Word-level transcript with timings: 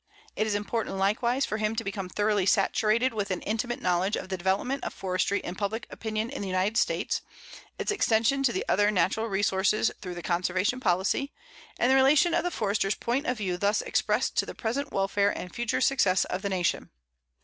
It 0.35 0.47
is 0.47 0.55
important 0.55 0.95
likewise 0.95 1.45
for 1.45 1.59
him 1.59 1.75
to 1.75 1.83
become 1.83 2.09
thoroughly 2.09 2.47
saturated 2.47 3.13
with 3.13 3.29
an 3.29 3.43
intimate 3.43 3.83
knowledge 3.83 4.15
of 4.15 4.29
the 4.29 4.37
development 4.39 4.83
of 4.83 4.95
forestry 4.95 5.41
in 5.41 5.53
public 5.53 5.85
opinion 5.91 6.31
in 6.31 6.41
the 6.41 6.47
United 6.47 6.77
States, 6.77 7.21
its 7.77 7.91
extension 7.91 8.41
to 8.41 8.51
the 8.51 8.65
other 8.67 8.89
natural 8.89 9.27
resources 9.27 9.91
through 10.01 10.15
the 10.15 10.23
conservation 10.23 10.79
policy, 10.79 11.31
and 11.77 11.91
the 11.91 11.95
relation 11.95 12.33
of 12.33 12.43
the 12.43 12.49
Forester's 12.49 12.95
point 12.95 13.27
of 13.27 13.37
view 13.37 13.57
thus 13.57 13.83
expressed 13.83 14.35
to 14.37 14.45
the 14.47 14.55
present 14.55 14.91
welfare 14.91 15.29
and 15.37 15.53
future 15.53 15.81
success 15.81 16.25
of 16.25 16.41
the 16.41 16.49
Nation. 16.49 16.89